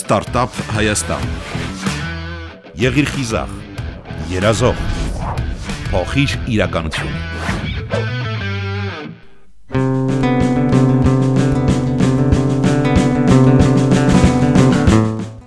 Ստարտափ 0.00 0.54
Հայաստան։ 0.72 1.24
Եղիր 2.80 3.08
խիզախ, 3.12 3.50
երազող, 4.30 4.78
փոխիր 5.90 6.36
իրականություն։ 6.54 7.12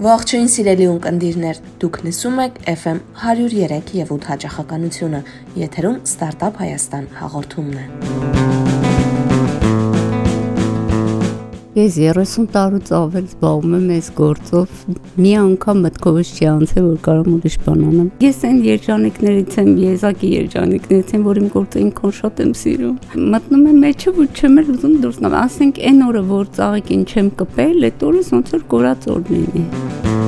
Ողջույն 0.04 0.50
սիրելի 0.54 0.90
ունկնդիրներ, 0.94 1.64
դուք 1.82 2.02
լսում 2.06 2.42
եք 2.46 2.62
FM 2.76 3.04
103 3.26 3.94
եւ 4.04 4.16
8 4.20 4.32
հաճախականությունը։ 4.36 5.26
Եթերում 5.64 6.02
Ստարտափ 6.14 6.62
Հայաստան 6.62 7.14
հաղորդումն 7.24 7.78
է։ 7.88 8.43
Ես 11.74 11.96
30 11.98 12.52
տարուց 12.54 12.90
ավել 12.94 13.24
զբաղվում 13.32 13.71
եմ 13.73 13.86
այս 13.96 14.10
գործով։ 14.20 14.82
Մի 15.18 15.32
անգամ 15.40 15.80
մտքովս 15.86 16.34
չի 16.38 16.46
անցել, 16.52 16.86
որ 16.86 16.99
կարամ 17.08 17.32
ուրիշ 17.34 17.55
բան 17.66 17.82
անեմ։ 17.88 18.12
Ես 18.22 18.44
այն 18.49 18.59
երջանիկներից 18.68 19.58
եմ, 19.63 19.72
եզակի 19.82 20.30
երջանիկներից 20.38 21.13
եմ, 21.18 21.23
որ 21.32 21.41
իմ 21.41 21.48
գործը 21.58 21.82
ինքան 21.88 22.16
շատ 22.20 22.44
եմ 22.46 22.54
սիրում։ 22.62 23.23
Մտնում 23.34 23.68
եմ 23.73 23.80
մեջը 23.88 24.13
ու 24.13 24.27
չեմ 24.38 24.59
էլ 24.62 24.73
ուզում 24.77 24.98
դուրս 25.08 25.23
գալ։ 25.26 25.40
Ասենք 25.41 25.82
այն 25.90 26.04
օրը, 26.13 26.23
որ 26.30 26.52
ծաղիկին 26.59 27.08
չեմ 27.09 27.34
կպել, 27.41 27.80
այդ 27.90 28.05
օրը 28.12 28.27
ոնց 28.38 28.54
որ 28.54 28.68
կորած 28.76 29.10
օր 29.18 29.26
լինի։ 29.34 30.23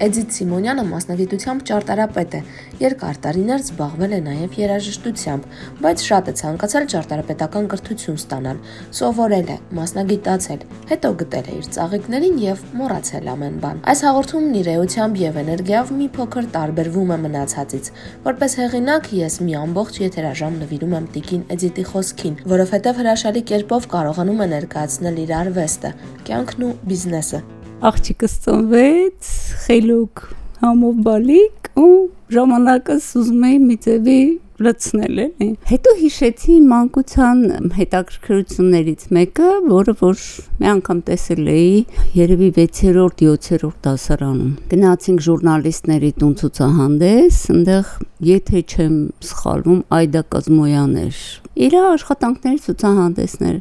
Էդիթ 0.00 0.30
Սիմոնյանը 0.32 0.82
մասնագիտությամբ 0.88 1.64
ճարտարապետ 1.68 2.34
է։ 2.38 2.38
Երկար 2.80 3.18
տարիներ 3.24 3.64
զբաղվել 3.66 4.14
է 4.16 4.20
նաև 4.24 4.54
երաժշտությամբ, 4.56 5.48
բայց 5.84 6.04
շատ 6.08 6.30
է 6.30 6.34
ցանկացել 6.40 6.86
ճարտարապետական 6.92 7.68
կրթություն 7.74 8.16
ստանալ։ 8.20 8.62
Սովորել 8.96 9.52
է, 9.52 9.58
մասնագիտացել, 9.76 10.64
հետո 10.92 11.10
գտել 11.20 11.50
է 11.52 11.58
իր 11.60 11.68
ծաղիկներին 11.76 12.40
եւ 12.46 12.64
մոռացել 12.80 13.30
ամեն 13.34 13.60
բան։ 13.60 13.84
Այս 13.92 14.04
հաղորդումն 14.08 14.56
իր 14.60 14.72
էությամբ 14.80 15.20
եւ 15.20 15.38
էներգիայով 15.44 15.94
մի 16.00 16.08
փոքր 16.16 16.50
տարբերվում 16.56 17.12
է 17.12 17.20
մնացածից։ 17.28 17.92
Որպես 18.24 18.58
հեղինակ 18.64 19.12
ես 19.20 19.38
մի 19.44 19.56
ամբողջ 19.60 20.02
եթերաժամ 20.06 20.60
նվիրում 20.64 20.96
եմ 20.96 21.12
Տիկին 21.20 21.46
Էդիթի 21.60 21.88
խոսքին, 21.92 22.42
որովհետեւ 22.56 23.00
հրաշալի 23.04 23.46
կերպով 23.52 23.92
կարողանում 24.00 24.44
է 24.48 24.50
ներկայացնել 24.56 25.24
իր 25.28 25.38
արվեստը, 25.44 25.96
կյանքն 26.30 26.70
ու 26.70 26.76
բիզնեսը 26.88 27.46
աղջիկս 27.80 28.32
ծնվեց, 28.44 29.28
խելոք 29.64 30.22
համով 30.60 30.96
բալիկ 31.06 31.70
ու 31.80 31.94
ժամանակս 32.36 33.10
ուզում 33.20 33.50
էի 33.50 33.58
մի 33.66 33.76
ձևի 33.86 34.20
լցնել 34.60 35.20
էլի։ 35.24 35.46
Հետո 35.70 35.92
հիշեցի 36.00 36.56
մանկության 36.68 37.38
հետաքրքրություններից 37.78 39.04
մեկը, 39.16 39.52
որը 39.70 39.94
որ 40.02 40.24
մի 40.60 40.70
անգամ 40.74 41.02
տեսել 41.08 41.50
էի 41.54 41.72
երևի 42.20 42.50
6-րդ, 42.60 43.24
7-րդ 43.48 43.78
դասարանում։ 43.88 44.54
Գնացինք 44.74 45.26
ժուրնալիստների 45.30 46.12
տուն 46.20 46.34
ցուցահանդես, 46.44 47.44
այնտեղ 47.56 47.94
եթե 48.30 48.64
չեմ 48.68 48.96
սխալվում, 49.30 49.84
Այդա 50.00 50.26
Կազմոյան 50.34 50.98
էր 51.08 51.22
իր 51.60 51.74
աշխատանքների 51.76 52.60
ցուցահանդեսներ, 52.64 53.56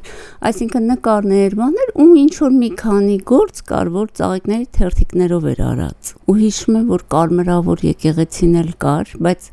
այսինքն 0.49 0.85
նկարներ, 0.91 1.55
բաներ 1.59 1.89
ու 1.99 2.05
ինչ 2.21 2.33
որ 2.39 2.53
մի 2.59 2.69
քանի 2.79 3.15
գործ 3.31 3.61
կար, 3.71 3.89
որ 3.95 4.11
ծաղիկների 4.19 4.67
թերթիկներով 4.77 5.47
էր 5.51 5.61
արած։ 5.69 6.11
Ու 6.29 6.35
հիշում 6.39 6.77
եմ, 6.79 6.85
որ 6.93 7.03
կարմրավոր 7.15 7.83
եկեղեցին 7.89 8.58
էլ 8.61 8.71
կար, 8.85 9.13
բայց 9.25 9.51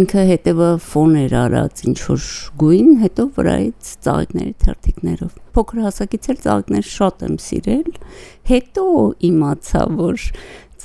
ինքը 0.00 0.26
հետևը 0.32 0.70
ֆոն 0.90 1.18
էր 1.22 1.34
արած 1.46 1.82
ինչ 1.90 1.98
որ 2.06 2.28
գույն, 2.62 2.94
հետո 3.06 3.26
վրայից 3.36 3.96
ծաղիկների 4.06 4.54
թերթիկներով 4.66 5.42
փոքր 5.56 5.84
հասակից 5.86 6.26
էլ 6.32 6.38
ծաղիկներ 6.44 6.88
շատ 6.90 7.22
եմ 7.26 7.36
սիրել։ 7.40 7.86
Հետո 8.50 8.84
իմացա, 9.28 9.84
որ 9.96 10.24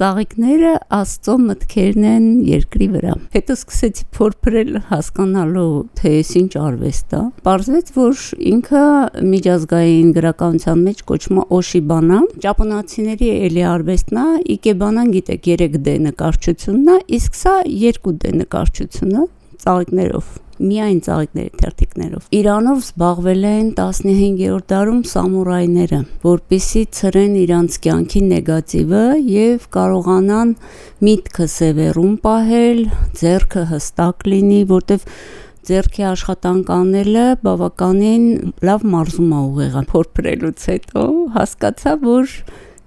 ծաղիկները 0.01 0.69
Աստծո 0.97 1.33
մտքերն 1.45 2.05
են 2.09 2.23
երկրի 2.47 2.87
վրա։ 2.95 3.11
Հետո 3.35 3.55
սկսեցի 3.59 4.05
փորփրել 4.17 4.79
հասկանալու 4.87 5.73
թե 5.99 6.13
ինչ 6.41 6.53
արվեստ 6.61 7.13
է։ 7.17 7.21
Պարզվեց, 7.45 7.91
որ 7.99 8.23
ինքը 8.51 8.83
միջազգային 9.35 10.11
գրականության 10.17 10.83
մեջ 10.89 11.03
կոչվում 11.11 11.41
է 11.41 11.45
Օշիբանա, 11.61 12.19
ճապոնացիների 12.47 13.31
էլի 13.45 13.65
արվեստն 13.75 14.21
է, 14.25 14.27
Իկեբանան 14.57 15.15
գիտեք 15.21 15.49
3D 15.51 15.97
նկարչությունն 16.09 16.95
է, 16.95 17.01
իսկ 17.21 17.41
սա 17.43 17.57
2D 17.69 18.37
նկարչությունն 18.41 19.21
է 19.21 19.27
ծաղիկներով 19.61 20.37
միայն 20.61 20.99
ծաղիկների 21.07 21.51
թերթիկներով։ 21.61 22.29
Իրանով 22.37 22.79
զբաղվել 22.81 23.45
են 23.51 23.67
15-րդ 23.77 24.67
դարում 24.71 25.01
սամուրայները, 25.11 26.01
որպիսի 26.25 26.83
ծրեն 27.01 27.37
իրանց 27.41 27.77
կյանքի 27.85 28.23
նեգատիվը 28.31 29.03
եւ 29.31 29.69
կարողանան 29.75 30.55
միտքը 31.07 31.47
սևեռում 31.57 32.17
պահել, 32.25 32.81
ձեռքը 33.21 33.63
հստակ 33.75 34.27
լինի, 34.31 34.61
որտեվ 34.71 35.07
ձերքի 35.71 36.03
աշխատանք 36.09 36.69
անելը 36.73 37.25
բավականին 37.45 38.23
լավ 38.65 38.85
մարզում 38.93 39.33
է 39.37 39.41
ուղեղը 39.51 39.83
փորփրելուց 39.91 40.63
հետո 40.71 41.03
հասկացա 41.35 41.93
որ 42.01 42.33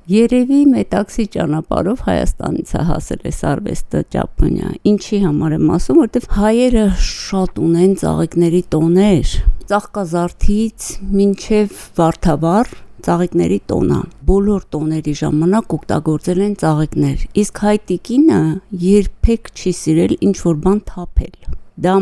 Երևի 0.04 0.59
մետաքսի 0.69 1.25
ճանապարհով 1.32 2.00
Հայաստանից 2.04 2.72
է 2.76 2.81
հասել 2.91 3.22
այս 3.31 3.38
արվեստը 3.48 4.00
Ճապոնիա։ 4.12 4.72
Ինչի 4.91 5.20
համար 5.22 5.54
եմ 5.56 5.70
ասում, 5.78 6.00
որովհետև 6.03 6.26
հայերը 6.37 6.82
շատ 7.06 7.60
ունեն 7.65 7.94
ծաղիկների 8.03 8.60
տոներ, 8.75 9.32
ծաղկազարդից 9.72 10.91
մինչև 11.15 11.78
վարդավառ 11.97 12.75
ծաղիկների 13.09 13.59
տոնա։ 13.72 14.00
Բոլոր 14.28 14.66
տոների 14.76 15.15
ժամանակ 15.25 15.76
օգտագործել 15.78 16.44
են 16.44 16.54
ծաղիկներ։ 16.60 17.26
Իսկ 17.41 17.65
հայ 17.65 17.76
տիկինը 17.88 18.41
երբեք 18.84 19.53
չի 19.56 19.72
սիրել 19.81 20.15
ինչ 20.28 20.36
որ 20.44 20.60
բան 20.69 20.81
թափել։ 20.92 21.36
Դա 21.84 21.94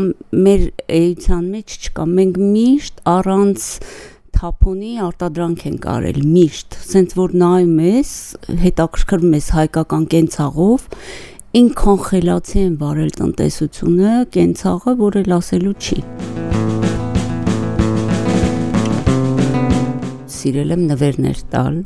մեր 0.42 0.64
էության 0.98 1.44
մեջ 1.54 1.76
չկա։ 1.78 2.04
Մենք 2.18 2.42
միշտ 2.50 2.98
առանց 3.08 3.68
թափոնի 4.36 4.92
արտադրանք 5.06 5.62
են 5.68 5.76
կարել 5.82 6.18
միշտ, 6.26 6.76
սենց 6.88 7.14
որ 7.18 7.34
նայում 7.42 7.78
ես, 7.84 8.10
հետաքրքրում 8.62 9.36
ես 9.36 9.48
հայկական 9.56 10.06
կենցաղով, 10.14 10.86
ինքան 11.62 11.98
խելացի 12.08 12.60
են 12.62 12.76
վարել 12.82 13.12
տնտեսությունը, 13.18 14.12
կենցաղը, 14.36 14.94
որ 15.02 15.18
էլ 15.22 15.34
ասելու 15.38 15.74
չի։ 15.82 15.98
Սիրել 20.36 20.76
եմ 20.76 20.86
նվերներ 20.92 21.42
տալ, 21.52 21.82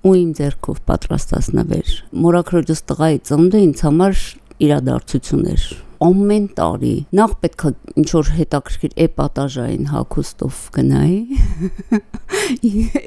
ու 0.00 0.14
իմ 0.16 0.30
ձեռքով 0.40 0.78
պատրաստած 0.88 1.50
նվեր։ 1.60 1.96
Մորակրոջս 2.24 2.80
տղայի 2.88 3.18
ծնունդը 3.28 3.60
ինձ 3.66 3.82
համար 3.84 4.22
իրադարձություն 4.66 5.46
էր 5.54 5.70
ամեն 6.00 6.44
տարի 6.56 6.92
նախ 7.12 7.32
պետք 7.42 7.62
է 7.68 7.70
ինչ 8.00 8.06
որ 8.14 8.28
հետաքրքիր 8.38 8.92
էպատաժային 9.04 9.88
հակոստով 9.90 10.60
գնայի 10.76 11.18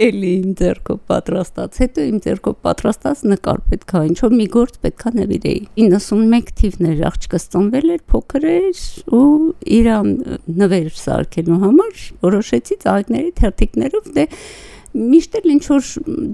էլի 0.07 0.33
իմ 0.33 0.51
ձեռքով 0.59 0.99
պատրաստած 1.09 1.79
հետո 1.83 2.05
իմ 2.11 2.19
ձեռքով 2.25 2.57
պատրաստած 2.67 3.23
նկար 3.31 3.63
պետք 3.71 3.95
է 3.97 4.03
ինչ 4.11 4.17
որ 4.21 4.35
մի 4.41 4.47
գործ 4.57 4.77
պետք 4.85 5.05
է 5.09 5.13
նվիրեի 5.17 5.63
91 5.87 6.53
թիվներ 6.61 7.01
աղջկս 7.09 7.47
ծնվել 7.55 7.95
էր 7.97 8.03
փոքր 8.13 8.45
էր 8.53 8.83
ու 9.17 9.23
իրան 9.79 10.13
նվեր 10.61 10.91
սարքելու 11.01 11.59
համար 11.65 12.05
որոշեցի 12.29 12.79
ծաղիկների 12.85 13.33
թերթիկներով 13.41 14.13
դե 14.19 14.27
միշտ 14.93 15.35
էլ 15.39 15.51
ինչ 15.53 15.63
որ 15.71 15.85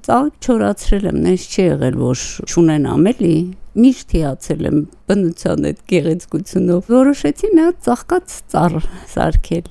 ծաղիկ 0.05 0.47
չորացրել 0.49 1.09
եմ, 1.09 1.19
նես 1.25 1.43
չի 1.49 1.63
եղել, 1.63 1.97
որ 1.99 2.23
չունենամ 2.49 3.09
էլի, 3.13 3.35
միշտ 3.79 4.15
հիացել 4.17 4.65
եմ 4.69 4.79
բնության 5.09 5.67
այդ 5.69 5.81
գեղեցկությունով։ 5.93 6.89
Որոշեցի 6.91 7.51
մի 7.53 7.63
հատ 7.65 7.79
ծաղկած 7.87 8.35
ծառ 8.51 8.77
սարքել։ 9.13 9.69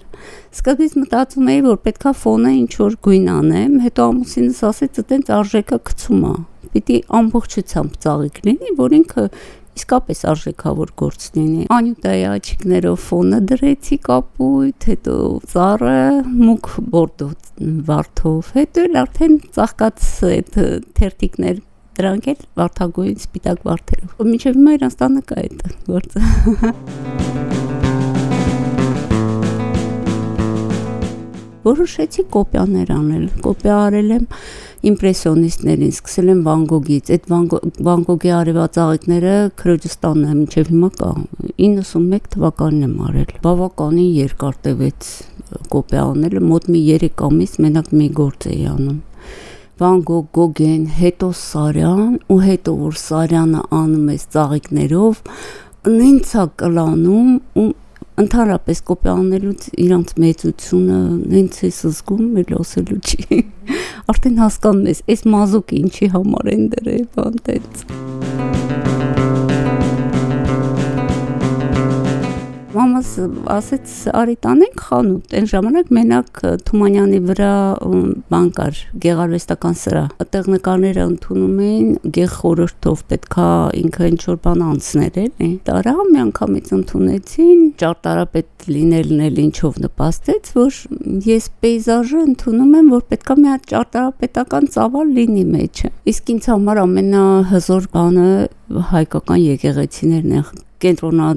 Սկզբից 0.59 0.95
մտածում 0.99 1.51
էի, 1.53 1.61
որ 1.69 1.79
պետքա 1.85 2.13
ֆոնը 2.23 2.53
ինչ 2.59 2.73
որ 2.81 2.97
գույն 3.07 3.29
անեմ, 3.35 3.75
հետո 3.85 4.07
ամուսինս 4.13 4.63
ասեց, 4.69 5.01
այտենց 5.03 5.33
արժեքը 5.39 5.79
գցում 5.89 6.25
է։ 6.29 6.33
Պիտի 6.69 6.97
ամբողջությամբ 7.19 7.99
ծաղիկ 8.05 8.41
լինի, 8.49 8.73
որ 8.79 8.97
ինքը 8.99 9.27
իսկապես 9.79 10.21
արժեքավոր 10.33 10.93
գործ 11.03 11.29
լինի։ 11.39 11.69
Անյուտայի 11.79 12.25
աչիկներով 12.33 12.99
ֆոնը 13.05 13.41
դրեցի 13.53 13.99
կապույտ, 14.09 14.89
հետո 14.93 15.17
ծառը 15.55 15.97
մուկ 16.43 16.71
բորդո 16.95 17.31
վարդով, 17.89 18.53
հետո 18.59 18.85
էլ 18.89 19.01
արդեն 19.05 19.41
ծաղկած 19.59 20.11
այդ 20.33 20.61
թերթիկներ 20.99 21.65
դրանք 21.99 22.29
էլ 22.35 22.45
վարդագույն 22.61 23.17
սպիտակ 23.25 23.65
վարդերով։ 23.71 24.29
Մինչև 24.29 24.61
հիմա 24.61 24.77
իրանց 24.79 25.01
տանը 25.03 25.25
կա 25.33 25.43
այդ 25.43 25.67
գործը։ 25.89 27.27
Որոշեցի 31.65 32.25
կոպիաներ 32.35 32.93
անել։ 32.95 33.25
Կոպիա 33.45 33.79
արել 33.89 34.13
եմ 34.19 34.27
իմպրեսիոնիստներին, 34.89 35.95
սկսել 35.97 36.31
եմ 36.35 36.43
Վան 36.47 36.63
Գոգից։ 36.73 37.11
Այդ 37.17 37.27
Վան 37.89 38.05
Գոգի 38.09 38.33
արևածաղիկները 38.39 39.35
Քրոջստանն 39.59 40.29
է 40.29 40.37
մինչև 40.39 40.71
հիմա 40.75 40.91
կա։ 41.01 41.11
91 41.59 42.31
թվականին 42.37 42.87
եմ 42.89 42.97
արել։ 43.09 43.35
Բավականին 43.49 44.15
երկար 44.23 44.63
տևեց 44.69 45.11
կոպիա 45.75 46.07
անելը, 46.15 46.47
մոտ 46.53 46.73
մի 46.73 46.81
3 46.95 47.23
ամիս 47.29 47.61
մենակ 47.65 47.93
մի 47.99 48.09
գործ 48.19 48.49
էի 48.53 48.65
անում 48.69 48.99
Վան 49.79 50.01
Գոգ, 50.09 50.25
Գոգեն, 50.35 50.87
հետո 50.99 51.27
Սարյան 51.39 52.15
ու 52.35 52.39
հետո 52.43 52.73
որ 52.81 52.97
Սարյանը 52.99 53.61
անում 53.79 54.09
է 54.11 54.17
ծաղիկներով, 54.35 55.21
նենցա 55.87 56.47
կլանում 56.63 57.29
ու 57.63 57.67
ընդհանրապես 58.19 58.81
կոպիանելուց 58.89 59.67
իրանց 59.85 60.15
մեծությունը 60.25 60.99
նենց 61.35 61.59
է 61.69 61.71
զգում 61.79 62.25
մեր 62.35 62.53
լոսելու 62.55 63.01
չի։ 63.07 63.41
Արդեն 64.13 64.41
հասկանում 64.43 64.89
ես, 64.93 65.05
այս 65.15 65.27
մազուկը 65.37 65.83
ինչի 65.85 66.13
համար 66.17 66.55
են 66.57 66.65
դրել, 66.75 67.05
բան 67.15 67.45
տենց։ 67.49 68.18
մամաս 72.79 73.09
ասեց 73.53 73.93
արի 74.15 74.35
տանենք 74.45 74.83
խանութ 74.89 75.33
այն 75.39 75.47
ժամանակ 75.53 75.89
մենակ 75.97 76.41
Թումանյանի 76.69 77.19
վրա 77.29 77.53
բան 78.33 78.47
կար 78.59 78.83
գեղարվեստական 79.05 79.79
սրա 79.83 80.03
այդտեղ 80.25 80.51
նկարները 80.55 81.07
ընդունում 81.09 81.63
էին 81.69 81.89
գեղ 82.19 82.31
խորհրդով 82.37 83.03
պետքա 83.13 83.49
ինքը 83.83 84.11
ինչ 84.13 84.21
որ 84.29 84.39
բան 84.47 84.65
անցներ 84.69 85.19
էլի 85.25 85.51
տարա 85.69 85.95
մի 85.99 86.23
անգամից 86.25 86.73
ընդունեցին 86.79 87.67
ճարտարապետ 87.83 88.69
լինելն 88.69 89.25
էլ 89.29 89.43
ինչով 89.49 89.83
նպաստեց 89.89 90.53
որ 90.59 90.81
ես 91.29 91.51
պեյզաժը 91.65 92.25
ընդունում 92.29 92.73
եմ 92.79 92.95
որ 92.95 93.05
պետքա 93.13 93.39
մի 93.43 93.53
հատ 93.53 93.69
ճարտարապետական 93.75 94.73
ծավալ 94.79 95.13
լինի 95.19 95.45
մեջը 95.59 95.93
իսկ 96.15 96.33
ինձ 96.37 96.51
համար 96.53 96.83
ամենահզոր 96.85 97.93
բանը 97.99 98.33
հայկական 98.93 99.45
եկեղեցիներն 99.49 100.35
են 100.39 100.67
կենտրոնա 100.85 101.29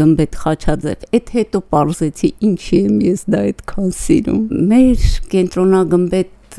գմբեթ 0.00 0.38
Խաչաձև։ 0.42 1.04
Այդ 1.16 1.32
հետո 1.36 1.60
parzեցի 1.74 2.30
ինչի 2.48 2.78
եմ 2.86 2.96
ես 3.06 3.24
դա 3.32 3.42
այդքան 3.46 3.90
սիրում։ 4.00 4.40
Մեր 4.72 5.04
կենտրոնագմբեթ 5.34 6.58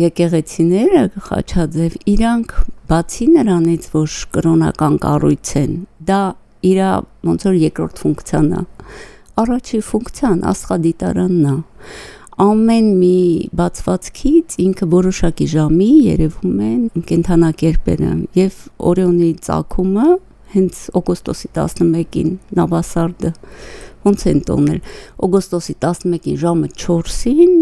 եկեղեցիները 0.00 1.04
Խաչաձև 1.28 1.96
իրանք 2.16 2.56
բացի 2.90 3.28
նրանից, 3.36 3.88
որ 3.96 4.16
կրոնական 4.36 4.98
կառույց 5.06 5.54
են, 5.62 5.72
դա 6.10 6.20
իր 6.66 6.82
ոնց 7.30 7.46
որ 7.46 7.58
երկրորդ 7.62 8.02
ֆունկցիան 8.04 8.50
է։ 8.56 8.62
Առաջի 9.36 9.80
ֆունկցիան 9.86 10.44
աստղադիտարանն 10.50 11.48
է 11.52 11.56
ամեն 12.36 12.88
մի 13.00 13.18
բացվածքից 13.56 14.56
ինքը 14.60 14.86
որոշակի 14.92 15.46
ժամի 15.52 15.88
երևում 16.04 16.58
են 16.66 17.04
կենթանակերպերը 17.08 18.10
եւ 18.36 18.58
օրեոնի 18.90 19.30
ցակումը 19.46 20.08
հենց 20.54 20.82
օգոստոսի 21.00 21.52
11-ին 21.56 22.34
Նավասարդը 22.58 23.32
ոնց 24.06 24.26
են 24.30 24.42
տոնել 24.46 24.80
օգոստոսի 25.26 25.78
11-ին 25.82 26.38
ժամը 26.42 26.70
4-ին 26.84 27.56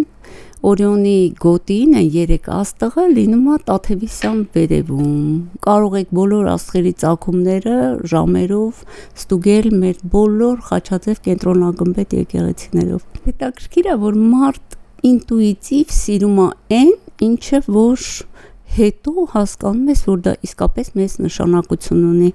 Օրիոնի 0.65 1.17
գոտին 1.45 1.97
են 2.01 2.07
3 2.13 2.47
աստղը 2.57 3.03
լինում 3.11 3.49
է 3.53 3.57
Տաթևիսյան 3.69 4.39
վերևում։ 4.55 5.19
Կարող 5.67 5.97
եք 5.99 6.15
բոլոր 6.19 6.47
աստղերի 6.55 6.93
ցակումները 7.03 7.75
ժամերով 8.13 8.81
ստուգել 9.21 9.69
մեր 9.83 9.99
բոլոր 10.15 10.63
Խաչաձև 10.71 11.21
կենտրոնագմբեթ 11.29 12.17
եկեղեցիներով։ 12.21 13.05
Հետաքրքիր 13.29 13.91
է, 13.93 13.99
որ 14.07 14.19
մարդ 14.33 14.79
ինտուիտիվ 15.11 15.95
սիրում 16.01 16.41
է 16.41 16.49
այն, 16.81 16.97
ինչը 17.29 17.61
որ 17.69 18.09
հետո 18.75 19.25
հասկանում 19.35 19.91
ես, 19.93 20.03
որ 20.09 20.23
դա 20.25 20.33
իսկապես 20.49 20.91
մեծ 20.99 21.15
նշանակություն 21.25 22.03
ունի։ 22.11 22.31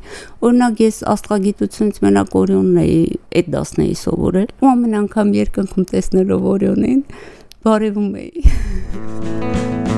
Օրինակ 0.50 0.84
ես 0.86 1.02
աստղագիտությունից 1.14 2.02
մենակ 2.06 2.38
Օրիոնն 2.42 2.82
էի 2.86 2.98
այդ 3.42 3.52
դասն 3.58 3.86
էի 3.86 4.00
սովորել, 4.06 4.50
ու 4.64 4.72
ամեն 4.74 4.98
անգամ 5.04 5.36
երկնքում 5.40 5.90
տեսնելով 5.94 6.50
Օրիոնին 6.56 7.06
բարևում 7.68 8.12
էի։ 8.24 9.89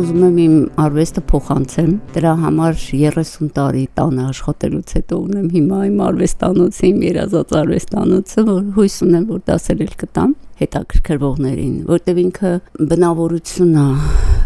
ուզում 0.00 0.22
եմ 0.26 0.36
իմ 0.40 0.54
արվեստը 0.80 1.22
փոխանցեմ։ 1.30 1.90
Դրա 2.14 2.32
համար 2.40 2.78
30 2.80 3.50
տարի 3.58 3.84
տանը 4.00 4.24
աշխատելուց 4.30 4.94
հետո 4.96 5.20
ունեմ 5.26 5.48
հիմա 5.56 5.80
իմ 5.90 6.02
արվեստանոցը, 6.08 6.82
իմ 6.90 7.04
երազած 7.10 7.54
արվեստանոցը, 7.60 8.46
որ 8.50 8.62
հույս 8.80 8.98
ունեմ, 9.10 9.24
որ 9.36 9.46
դասել 9.52 9.86
էլ 9.86 9.96
կտամ 10.04 10.36
հետաքրքրվողներին, 10.64 11.80
որտեվ 11.94 12.22
ինքը 12.26 12.54
բնավորություն 12.94 13.80
է 13.84 14.39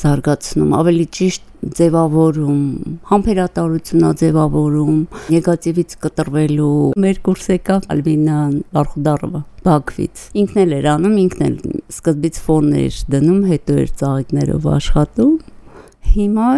զարգացնում, 0.00 0.70
ավելի 0.78 1.06
ճիշտ 1.16 1.48
ձևավորում, 1.78 2.62
համբերատարությունա 3.10 4.10
ձևավորում, 4.22 4.98
նեգատիվից 5.34 5.96
կտրվելու։ 6.02 6.70
Մեր 7.04 7.20
կուրս 7.28 7.46
եկավ 7.52 7.86
Ալվինան 7.94 8.56
Բարխուդարովը 8.76 9.42
Բաքվից։ 9.62 10.24
Ինքն 10.42 10.62
էլ 10.62 10.74
էր 10.78 10.88
անում, 10.92 11.16
ինքն 11.22 11.46
էլ 11.48 11.56
սկզբից 11.92 12.40
ֆոններ 12.46 13.00
դնում, 13.14 13.42
հետո 13.52 13.78
էր 13.82 13.92
ծաղիկներով 14.02 14.68
աշխատում։ 14.72 15.34
Հիմա 16.12 16.48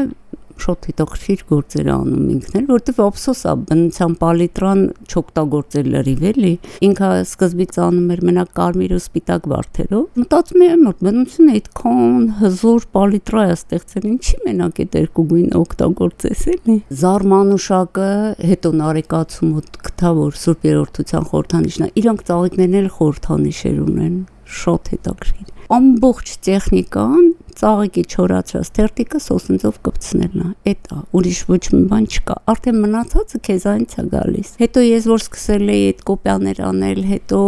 շատ 0.63 0.87
հետաքրքիր 0.89 1.43
գործեր 1.51 1.89
անում 1.95 2.27
ինքն 2.35 2.59
էլ, 2.61 2.67
որտեվ 2.71 3.01
ափսոս 3.05 3.41
է 3.45 3.55
բնության 3.69 4.15
պալիտրան 4.21 4.83
չօգտագործել 5.05 5.89
լրիվ 5.95 6.23
էլի։ 6.31 6.53
Ինքը 6.89 7.11
սկզբից 7.25 7.79
անում 7.85 8.13
էր 8.15 8.23
մենակ 8.29 8.53
կարմիր 8.59 8.95
ու 8.95 9.01
սպիտակ 9.05 9.49
վարդերով։ 9.55 10.21
Մտածում 10.25 10.65
եմ, 10.65 10.85
որ 10.89 10.99
բնությունը 11.05 11.57
այդքան 11.59 12.29
հզոր 12.45 12.87
պալիտրա 12.99 13.45
է 13.45 13.55
ստեղծել, 13.55 14.07
ինչի 14.15 14.39
մենակ 14.45 14.81
այդ 14.85 14.99
երկու 15.05 15.27
գույնը 15.35 15.59
օգտագործես 15.65 16.45
էլի։ 16.55 16.77
Զարմանուշակը 17.05 18.11
հետո 18.55 18.75
նարեկացում 18.85 19.55
ու 19.55 19.65
գտա 19.89 20.15
որ 20.21 20.39
Սուրբ 20.45 20.69
Երորդության 20.71 21.29
խորհրդանիշն 21.35 21.85
է։ 21.85 21.91
Իրանք 22.05 22.25
ծաղիկներն 22.31 22.79
էլ 22.85 22.89
խորհրդանիշեր 22.99 23.83
ունեն 23.89 24.17
շատ 24.55 24.95
հետաքրքիր 24.95 25.55
ամբողջ 25.73 26.31
տեխնիկան 26.45 27.29
ծաղիկի 27.61 28.03
չորացրած 28.15 28.71
թերթիկը 28.79 29.21
սոսնձով 29.25 29.79
կպցնելն 29.89 30.45
է 30.45 30.51
այդ 30.73 30.91
է 30.95 30.99
ուրիշ 31.19 31.41
ոչ 31.51 31.61
մի 31.75 31.81
բան 31.93 32.09
չկա 32.15 32.37
արդեն 32.55 32.79
մնացածը 32.85 33.41
քեզանից 33.49 33.97
է 34.03 34.05
գալիս 34.15 34.53
հետո 34.65 34.85
ես 34.85 35.09
որ 35.15 35.25
սկսել 35.25 35.73
էի 35.75 35.87
այդ 35.89 36.05
կոպիաներ 36.11 36.63
անել 36.69 37.01
հետո 37.15 37.41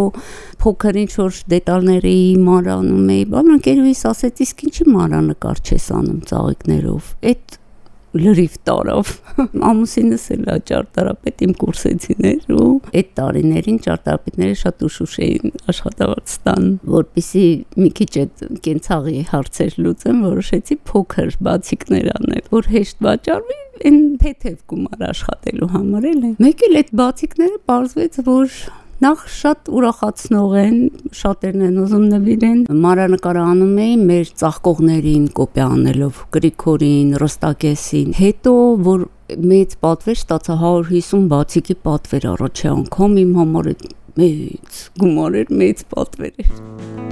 փոքր 0.65 1.01
ինչ 1.03 1.13
որ 1.21 1.43
դետալների 1.57 2.17
մանրանում 2.47 3.13
էի 3.17 3.29
բան 3.37 3.55
ընկերուհիս 3.57 4.03
ասեց 4.13 4.43
իսկ 4.47 4.67
ինչի 4.71 4.91
մանրանկար 4.97 5.63
չես 5.67 5.89
անում 6.01 6.21
ծաղիկներով 6.33 7.15
այդ 7.33 7.61
լրիվ 8.21 8.55
տարավ։ 8.69 9.13
Ամուսինս 9.71 10.25
էլ 10.37 10.47
ճարտարապետ 10.71 11.45
իմ 11.47 11.53
կուրսեցիներ 11.63 12.57
ու 12.57 12.69
այդ 13.01 13.11
տարիներին 13.21 13.79
ճարտարապետները 13.87 14.57
շատ 14.63 14.87
ուշուշ 14.87 15.17
էին 15.27 15.55
աշխատավարձ 15.73 16.35
ստան, 16.37 16.67
որpիսի 16.97 17.47
մի 17.83 17.91
քիչ 18.01 18.11
այդ 18.23 18.47
կենցաղի 18.67 19.21
հարցեր 19.33 19.79
լուծեմ, 19.87 20.25
որոշեցի 20.27 20.79
փոքր 20.91 21.39
բացիկներ 21.47 22.11
անել, 22.17 22.45
որ 22.57 22.73
հեշտ 22.77 23.07
վաճառվի 23.07 23.61
այն 23.87 24.01
թեթև 24.23 24.59
գումար 24.73 25.07
աշխատելու 25.11 25.71
համար 25.75 26.07
էլ 26.11 26.23
Մեկ 26.47 26.63
էլ 26.67 26.79
այդ 26.81 26.93
բացիկները 27.01 27.59
ողջվեց, 27.69 28.19
որ 28.27 28.55
Նախ 28.97 29.25
շատ 29.29 29.67
ուրախացնող 29.77 30.53
են, 30.57 30.77
շատերն 31.19 31.65
են 31.67 31.75
ուզում 31.83 32.05
նվիրեն։ 32.15 32.61
Մանրանկարը 32.81 33.43
անում 33.53 33.75
էի 33.85 33.99
մեր 34.09 34.31
ծաղկողներին 34.41 35.27
կոպի 35.37 35.63
անելով, 35.67 36.23
Գրիգորին, 36.37 37.11
Ռոստակեսին։ 37.21 38.17
Հետո 38.17 38.55
որ 38.89 39.05
մեծ 39.53 39.77
պատվեր 39.85 40.21
ստացա 40.23 40.57
150 40.63 41.27
բացիկի 41.35 41.77
պատվեր 41.91 42.29
առաջի 42.33 42.71
անգամ 42.73 43.19
իմ 43.27 43.35
համար 43.43 43.69
մեծ 44.17 44.81
գումար 45.03 45.43
էր, 45.43 45.53
մեծ 45.61 45.85
պատվեր 45.93 46.41
էր։ 46.47 47.06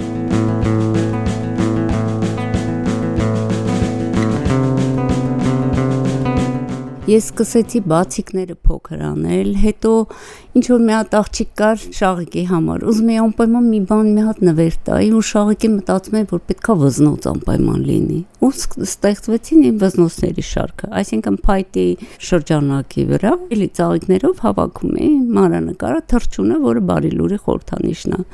Ես 7.05 7.27
սկսեցի 7.29 7.81
բացիկները 7.85 8.55
փոքր 8.65 9.01
անել, 9.05 9.49
հետո 9.61 9.91
ինչ 10.57 10.63
որ 10.71 10.79
մի 10.87 10.95
հատ 10.95 11.17
աղջիկ 11.19 11.51
կար 11.61 11.83
շաղիկի 11.99 12.45
համար։ 12.49 12.87
Ուզում 12.89 13.11
էի 13.13 13.19
անպայման 13.25 13.67
մի 13.75 13.81
բան 13.91 14.09
մի 14.17 14.25
հատ 14.25 14.41
նվեր 14.49 14.79
տայի 14.89 15.11
ու 15.13 15.21
շաղիկի 15.29 15.71
մտածում 15.75 16.19
եմ, 16.23 16.27
որ 16.33 16.43
պետքա 16.49 16.79
վզնոց 16.81 17.29
անպայման 17.35 17.85
լինի։ 17.93 18.21
Ու 18.41 18.53
ստեղծվեցին 18.89 19.69
իմ 19.69 19.79
վզնոցների 19.85 20.45
շարքը, 20.49 20.93
այսինքն 21.05 21.41
փայտի 21.45 21.89
շրջանակի 22.25 23.09
վրա, 23.13 23.33
էլի 23.53 23.69
ծաղիկներով 23.85 24.45
հավաքում 24.49 25.01
էի 25.05 25.15
մանրանկարը 25.45 26.05
թրջունը, 26.15 26.63
որը 26.65 26.89
բարի 26.89 27.13
լուրի 27.21 27.45
խորթանիշն 27.45 28.17
է 28.17 28.25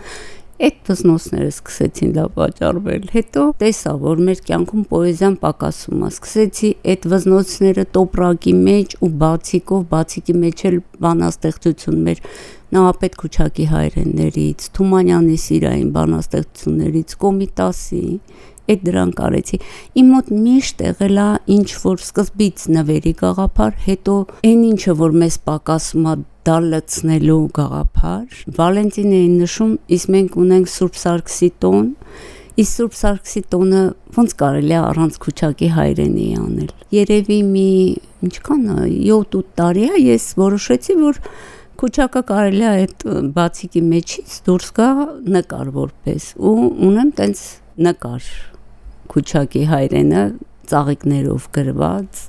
Այդ 0.60 0.80
բզնոսները 0.84 1.50
սկսեցին 1.54 2.10
դա 2.16 2.24
վաճառվել։ 2.36 3.04
Հետո 3.14 3.44
տեսա, 3.62 3.92
որ 4.02 4.18
մեր 4.26 4.40
կյանքում 4.50 4.82
պոեզիան 4.90 5.36
պակասում 5.40 6.02
է։ 6.04 6.10
Սկսեցի 6.10 6.70
այդ 6.92 7.06
բզնոցները 7.12 7.84
տոպրակի 7.96 8.52
մեջ 8.68 8.96
ու 9.00 9.10
բացիկով, 9.22 9.86
բացիկի 9.94 10.36
մեջ 10.44 10.64
էլ 10.70 10.76
բանաստեղծություն 11.06 12.02
մեր 12.10 12.22
Նահապետ 12.70 13.16
Քուչակի 13.18 13.64
հայրեններից, 13.66 14.66
Թումանյանի 14.76 15.38
սիրային 15.42 15.88
բանաստեղծություններից, 15.96 17.14
Կոմիտասի, 17.24 18.04
այդ 18.70 18.82
դրան 18.88 19.12
կարեցի։ 19.20 19.60
Իմ 20.00 20.10
մոտ 20.14 20.32
միշտ 20.46 20.82
եղել 20.86 21.20
է 21.20 21.28
ինչ 21.56 21.68
որ 21.84 22.02
սկզբից 22.06 22.66
նվերի 22.76 23.14
գաղափար, 23.20 23.72
հետո 23.86 24.16
այն 24.50 24.66
ինչը 24.70 24.96
որ 25.00 25.16
մեզ 25.22 25.38
պակասում 25.50 26.10
է 26.10 26.14
դա 26.48 26.56
լցնելու 26.70 27.40
գաղափար։ 27.60 28.42
Վալենտինեին 28.56 29.34
նշում, 29.44 29.72
իսկ 29.96 30.12
մենք 30.14 30.36
ունենք 30.40 30.70
Սուրբ 30.72 31.00
Սարգսի 31.00 31.50
տոն, 31.60 31.88
իսկ 32.60 32.72
Սուրբ 32.80 32.96
Սարգսի 33.00 33.42
տոնը 33.52 33.82
ոնց 34.16 34.34
կարելի 34.40 34.74
է 34.74 34.80
առանց 34.80 35.18
Քուչակի 35.24 35.68
հայրենի 35.76 36.26
անել։ 36.40 36.72
Երևի 36.96 37.38
մի 37.50 37.68
ինչքան 38.26 38.66
7-8 38.74 39.42
տարի 39.60 39.86
է 39.86 40.02
ես 40.06 40.26
որոշեցի, 40.40 40.96
որ 41.00 41.20
Քուչակը 41.80 42.22
կարելի 42.28 42.64
է 42.66 42.70
այդ 42.70 43.04
բացիկի 43.36 43.82
մեջից 43.88 44.32
դուրս 44.48 44.72
գա 44.76 44.88
նկար 45.36 45.70
որպես 45.76 46.26
ու 46.36 46.56
ունեմ 46.90 47.12
տենց 47.20 47.44
նկար 47.86 48.26
Քուչակի 49.10 49.62
հայրենը 49.70 50.24
ծաղիկներով 50.70 51.46
գրված 51.56 52.20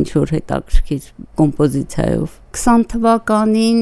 ինչ 0.00 0.08
որ 0.16 0.30
հետաքրքիր 0.36 1.08
կոմպոզիցիայով 1.40 2.36
20 2.56 2.86
թվականին 2.92 3.80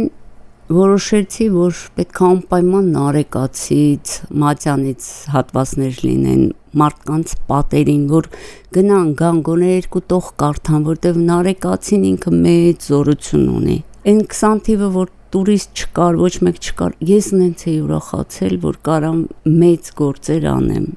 որոշեցի, 0.69 1.47
որ 1.55 1.79
պետք 1.97 2.19
է 2.21 2.25
անպայման 2.29 2.89
նարեկացից, 2.93 4.15
մատյանից 4.43 5.07
հատվածներ 5.33 6.01
լինեն 6.05 6.43
մարդկանց 6.83 7.33
պատերին, 7.49 8.05
որ 8.13 8.29
գնան 8.77 9.09
գանգոնը 9.23 9.71
երկու 9.73 10.05
տող 10.13 10.31
կարդան, 10.45 10.85
որտեվ 10.91 11.21
նարեկացին 11.31 12.07
ինքը 12.13 12.35
մեծ 12.45 12.89
զորություն 12.93 13.49
ունի։ 13.57 13.81
Այն 14.13 14.23
20 14.37 14.63
թիվը, 14.69 14.93
որ 14.99 15.13
տուրիստ 15.33 15.83
չկար, 15.85 16.23
ոչ 16.29 16.35
մեկ 16.49 16.63
չկար, 16.69 16.97
ես 17.17 17.35
նենց 17.39 17.69
էի 17.69 17.81
ուրախացել, 17.89 18.57
որ 18.69 18.81
կարամ 18.89 19.21
մեծ 19.65 19.93
գործեր 20.03 20.51
անեմ 20.53 20.89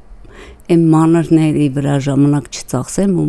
այն 0.72 0.84
մանրների 0.88 1.66
վրա 1.75 1.96
ժամանակ 2.06 2.46
չծախսեմ 2.48 3.16
ու, 3.20 3.25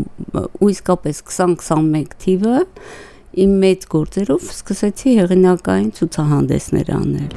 իսկապես 0.68 1.22
20-21 1.26 2.12
թիվը 2.22 2.58
իմ 3.42 3.56
մեծ 3.64 3.86
գործերով 3.96 4.44
սկսեցի 4.52 5.16
հեղինակային 5.18 5.90
ցուցահանդեսներ 5.98 6.94
անել։ 7.00 7.34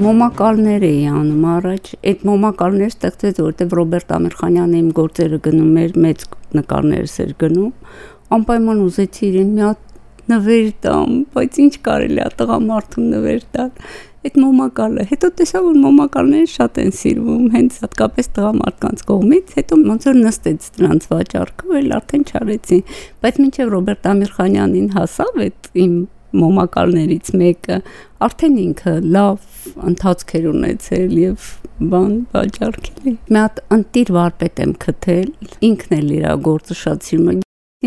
մոմակալներ 0.00 0.84
էի 0.90 1.02
անում 1.14 1.42
առաջ։ 1.54 1.90
Այդ 2.10 2.22
մոմակալներ 2.28 2.92
ստեղծեց, 2.92 3.40
որտեվ 3.44 3.74
Ռոբերտ 3.78 4.14
Ամիրխանյանը 4.16 4.78
իմ 4.80 4.88
գործերը 4.96 5.38
գնում 5.44 5.76
էր, 5.80 5.92
մեծ 6.04 6.24
նկարներս 6.60 7.14
էր 7.24 7.34
գնում։ 7.44 7.92
Անպայման 8.36 8.80
ուզեցի 8.86 9.22
իրեն 9.28 9.52
մի 9.54 9.64
հատ 9.66 9.89
նվեր 10.30 10.70
տամ, 10.84 11.16
բայց 11.34 11.58
ինչ 11.64 11.74
կարելի 11.86 12.22
է 12.24 12.28
տղամարդուն 12.40 13.10
նվեր 13.14 13.44
տալ 13.56 13.72
այդ 14.20 14.34
մոմակալը։ 14.36 15.04
Հետո 15.08 15.28
տեսա, 15.38 15.60
որ 15.64 15.76
մոմակալները 15.80 16.48
շատ 16.52 16.78
են 16.82 16.90
սիրվում, 16.98 17.44
հենց 17.54 17.76
հատկապես 17.84 18.26
տղամարդկանց 18.36 19.04
կողմից, 19.10 19.54
հետո 19.56 19.78
ոնց 19.90 20.08
որ 20.10 20.18
նստեց 20.20 20.66
դրանց 20.76 21.06
վաճառքը, 21.12 21.68
էլ 21.80 21.94
արդեն 21.96 22.26
չարեցի։ 22.28 22.78
Բայց 23.24 23.40
մինչև 23.40 23.72
Ռոբերտ 23.74 24.08
Ամիրխանյանին 24.10 24.90
հասավ 24.98 25.40
այդ 25.46 25.70
իմ 25.80 25.94
մոմակալներից 26.40 27.32
մեկը, 27.40 27.78
արդեն 28.28 28.58
ինքը 28.60 28.92
լավ 29.16 29.48
ընթացք 29.90 30.34
էր 30.38 30.44
ունեցել 30.50 31.16
եւ 31.20 31.48
բան 31.90 32.12
վաճառքելի։ 32.36 33.14
Մի 33.32 33.40
հատ 33.40 33.62
ընտիր 33.80 34.12
վարպետ 34.20 34.62
եմ 34.66 34.74
քթել, 34.84 35.32
ինքն 35.70 35.96
էլ 35.96 36.12
իր 36.20 36.28
գործը 36.44 36.76
շատ 36.84 37.08
սիրում 37.08 37.32
է։ 37.32 37.36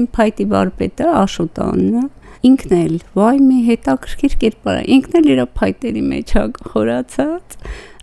Իմ 0.02 0.06
փայտի 0.18 0.46
վարպետը 0.50 1.10
Աշոտանն 1.22 1.98
ինքն 2.48 2.74
էլ 2.78 2.96
վայ 3.18 3.36
մի 3.44 3.60
հետաքրքիր 3.70 4.34
կերպար 4.44 4.80
է 4.80 4.84
ինքն 4.98 5.20
էլ 5.20 5.30
իր 5.34 5.42
փայտերի 5.60 6.04
մեջ 6.10 6.34
է 6.42 6.44
խորացած 6.74 7.58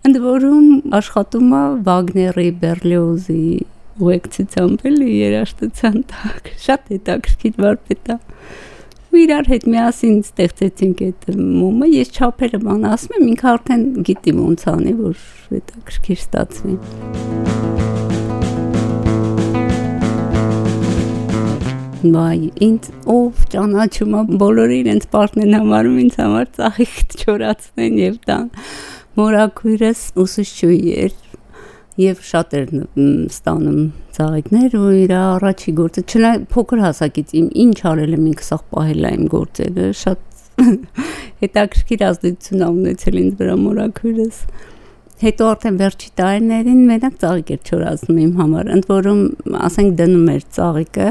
ընդ 0.09 0.19
որում 0.23 0.69
աշխատում 0.97 1.51
է 1.57 1.61
Վագների 1.87 2.47
Բերլիոզի 2.63 3.43
ուղեկցությամբ 4.01 4.85
էլի 4.91 5.11
երաշտության 5.19 6.01
տակ 6.13 6.51
շատ 6.65 6.91
հետաքրքիր 6.95 7.61
վարպետ 7.65 8.13
է 8.15 8.17
ու 9.11 9.21
իրար 9.21 9.49
հետ 9.51 9.65
միասին 9.75 10.19
ստեղծեցինք 10.23 11.05
այդ 11.09 11.29
մոմը 11.37 11.91
ես 11.91 12.13
չափերը 12.15 12.61
բան 12.65 12.89
ասում 12.95 13.17
եմ 13.19 13.29
ինքը 13.35 13.49
արդեն 13.53 13.87
գիտի 14.09 14.35
ոնց 14.41 14.67
անի 14.73 14.97
որ 15.05 15.23
հետաքրքիր 15.51 16.21
ստացվի 16.25 17.90
Բայ, 22.01 22.47
ինձ 22.65 22.87
ով 23.13 23.41
ճանաչում 23.53 24.13
է, 24.17 24.21
բոլորը 24.41 24.77
իրենց 24.81 25.03
պարտներն 25.13 25.57
համարում 25.59 25.99
ինձ 26.01 26.15
համար 26.21 26.47
ծաղիկ 26.57 27.17
չորացնեն 27.21 27.99
եւ 28.01 28.15
տան։ 28.29 28.47
Մորակույրս 29.21 30.01
ուսուցչուհի 30.23 30.95
էր 31.05 31.13
եւ 32.01 32.23
շատ 32.25 32.55
էր 32.57 32.69
ստանում 33.27 33.79
ծաղիկներ 34.15 34.75
ու 34.79 34.89
իր 35.01 35.13
առաջի 35.19 35.73
գործը 35.77 36.03
չնայ 36.07 36.33
փոքր 36.55 36.83
հասակից 36.85 37.33
իմ 37.41 37.47
ինչ 37.65 37.77
արել 37.91 38.15
եմ 38.17 38.27
ինքս 38.31 38.51
ախ 38.55 38.63
պահել 38.73 39.07
եմ 39.11 39.23
գործերը 39.35 39.87
շատ 40.01 40.27
հետաքրքիր 41.43 42.05
ազդեցություն 42.09 42.65
ունեցել 42.71 43.21
ինձ 43.21 43.37
վրա 43.41 43.55
մորակույրս 43.61 44.41
հետո 45.21 45.47
արդեն 45.51 45.79
վերջի 45.81 46.11
տարիներին 46.17 46.83
մենակ 46.89 47.17
ծաղիկ 47.21 47.51
էր 47.55 47.71
չորացնում 47.71 48.21
իմ 48.25 48.31
համար 48.41 48.69
ընդ 48.77 48.87
որում 48.89 49.23
ասենք 49.67 49.97
դնում 49.99 50.29
էր 50.33 50.45
ծաղիկը 50.57 51.09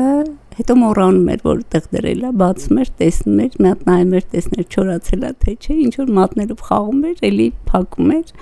հետո 0.60 0.76
մոռանում 0.80 1.30
էր 1.34 1.44
որտեղ 1.50 1.86
դրել 1.96 2.26
է, 2.28 2.32
բացում 2.40 2.80
էր, 2.80 2.90
տեսնում 3.00 3.38
էր, 3.44 3.54
մի 3.60 3.70
հատ 3.70 3.86
նայում 3.90 4.12
էր, 4.20 4.26
տեսներ 4.34 4.66
չորացել 4.70 5.22
է 5.24 5.30
թե 5.44 5.54
չէ, 5.60 5.76
ինչ 5.86 5.94
որ 6.00 6.12
մատներով 6.20 6.66
խաղում 6.70 7.06
էր, 7.10 7.22
էլի 7.30 7.48
փակում 7.70 8.12
էր 8.20 8.34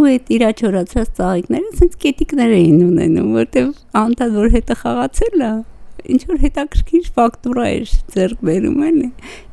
ու 0.00 0.06
այդ 0.06 0.30
իրա 0.36 0.50
չորացած 0.60 1.10
ծաղիկները 1.18 1.70
ասենց 1.74 1.98
կետիկներ 2.04 2.52
էին 2.56 2.80
ունենում, 2.86 3.30
որտեվ 3.36 3.70
անդադ 4.00 4.34
որ 4.38 4.52
հետը 4.54 4.76
խաղացել 4.80 5.44
է, 5.44 5.50
ինչ 6.14 6.20
որ 6.30 6.38
հետաքրքիր 6.44 7.08
ֆակտուրա 7.16 7.64
էր 7.70 7.90
ձեռք 8.14 8.44
բերում 8.48 8.84
էլի։ 8.86 9.08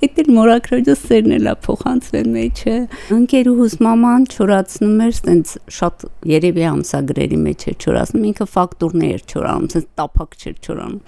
Այդ 0.07 0.21
էլ 0.23 0.29
մորակրոջը 0.37 0.95
սերն 1.01 1.35
էլա 1.37 1.53
փոխանցվել 1.65 2.29
մեջը։ 2.37 2.75
Ընկերուհուս 3.17 3.75
մաման 3.87 4.27
չորացնում 4.37 5.01
էր, 5.07 5.15
սենց 5.17 5.55
շատ 5.77 6.05
երևի 6.37 6.67
ամսագրերի 6.71 7.41
մեջ 7.47 7.67
էր 7.67 7.77
չորացնում, 7.87 8.27
ինքը 8.31 8.47
ֆակտուրներ 8.53 9.17
էր 9.17 9.25
չորանում, 9.27 9.67
սենց 9.75 9.89
տափակ 9.97 10.37
չէր 10.37 10.55
չորանում 10.63 11.01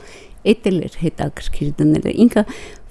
Էդ 0.48 0.70
էլ 0.70 0.78
էր 0.88 0.96
հետաքրքիր 1.04 1.72
դները։ 1.80 2.14
Ինքը 2.26 2.44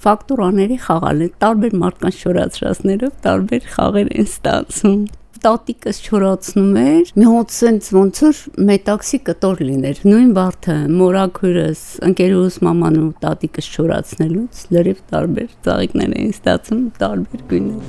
ֆակտուրաների 0.04 0.76
խաղալ 0.84 1.22
է 1.24 1.28
տարբեր 1.42 1.78
մարդկանց 1.82 2.18
շորացրածներով 2.24 3.14
տարբեր 3.24 3.70
խաղեր 3.76 4.12
են 4.18 4.28
ստացում 4.28 5.00
տատիկս 5.38 5.98
չորացնում 6.08 6.76
էր 6.82 7.10
մի 7.14 7.26
հոտ 7.28 7.52
սենց 7.54 7.88
ոնց 7.94 8.20
որ 8.24 8.38
մետաքսի 8.68 9.18
կտոր 9.28 9.60
լիներ 9.68 10.00
նույն 10.08 10.30
բարթը 10.38 10.76
մորակուրս 10.98 11.82
ընկերուս 12.08 12.54
մաման 12.66 12.94
ու 13.02 13.12
տատիկս 13.22 13.66
չորացնելուց 13.78 14.62
լրիվ 14.74 14.98
տարբեր 15.14 15.48
ծաղիկներ 15.68 16.10
էին 16.18 16.32
ստացում 16.34 16.82
տարբեր 16.98 17.40
գույներ 17.54 17.82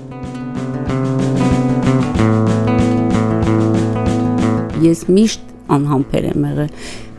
ես 4.85 4.99
միշտ 5.09 5.41
անհամբեր 5.79 6.23
եմ 6.29 6.41
եղել 6.53 6.71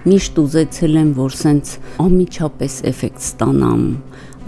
միշտ 0.08 0.38
ուզեցել 0.40 0.94
եմ, 1.00 1.10
որ 1.18 1.34
սենց 1.36 1.72
ամիջապես 2.04 2.76
էֆեկտ 2.90 3.24
ստանամ։ 3.26 3.84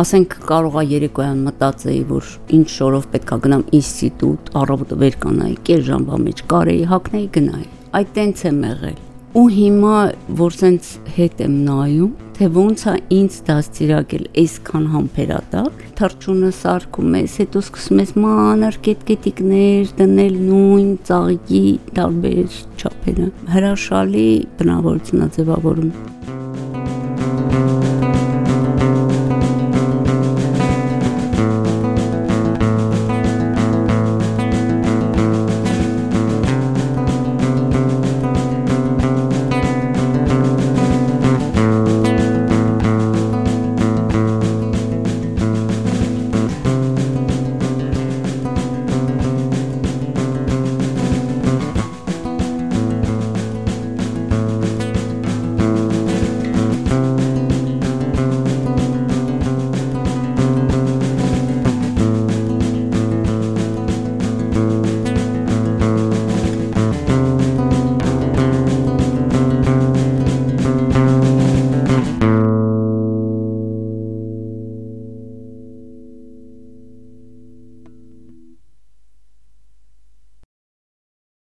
Ասենք 0.02 0.37
կարողա 0.49 0.85
երեկոյան 0.88 1.44
մտածեի, 1.50 2.00
որ 2.14 2.32
ինչ 2.56 2.66
շորով 2.78 3.06
պետքա 3.12 3.40
գնամ 3.44 3.64
ինստիտուտ, 3.82 4.52
առավոտը 4.62 5.00
վեր 5.04 5.21
կանայի, 5.26 5.56
կես 5.68 5.87
ժամվա 5.92 6.21
մեջ 6.26 6.44
կարեի 6.56 6.85
հակնեի 6.97 7.30
գնայի։ 7.37 7.73
Այդ 8.00 8.14
տենց 8.16 8.47
եմ 8.49 8.62
եղել 8.73 9.00
ու 9.32 9.47
հիմա 9.49 9.99
որ 10.37 10.56
սենց 10.59 10.88
հետ 11.16 11.38
եմ 11.40 11.52
նայում 11.64 12.09
թե 12.37 12.49
ոնց 12.52 12.82
է 12.90 12.92
ինձ 13.16 13.37
դաստիարակել 13.47 14.26
այսքան 14.42 14.85
համբերատար 14.92 15.87
թրջունը 16.00 16.50
սարկում 16.59 17.16
ես 17.16 17.37
հետո 17.40 17.62
սկսում 17.64 18.02
ես 18.02 18.12
մանր 18.25 18.78
կետկետիկներ 18.88 19.94
դնել 20.02 20.37
նույն 20.50 20.90
ծաղիկի 21.09 21.64
տարբեր 21.97 22.61
չափերը 22.83 23.29
հրաշալի 23.55 24.27
բնավորություն 24.59 25.25
է 25.27 25.29
ձևավորում 25.37 25.93